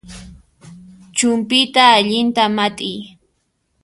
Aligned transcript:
Chumpyta 1.15 1.83
allinta 1.97 2.43
mat'iy 2.57 2.99